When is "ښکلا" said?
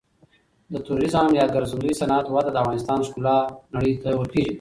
3.07-3.37